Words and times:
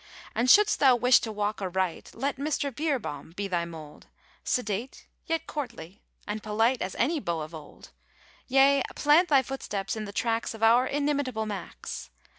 And 0.33 0.49
should'st 0.49 0.79
thou 0.79 0.95
wish 0.95 1.19
to 1.19 1.31
walk 1.31 1.61
aright, 1.61 2.09
Let 2.15 2.37
Mr. 2.37 2.73
Beerbohm 2.75 3.35
be 3.35 3.47
thy 3.47 3.65
mould; 3.65 4.07
Sedate 4.43 5.05
yet 5.27 5.45
courtly, 5.45 6.01
and 6.27 6.41
polite 6.41 6.81
As 6.81 6.95
any 6.95 7.19
beau 7.19 7.41
of 7.41 7.53
old; 7.53 7.91
Yea, 8.47 8.81
plant 8.95 9.29
thy 9.29 9.43
footsteps 9.43 9.95
in 9.95 10.05
the 10.05 10.11
tracks 10.11 10.55
Of 10.55 10.63
our 10.63 10.87
inimitable 10.87 11.45
Max! 11.45 12.09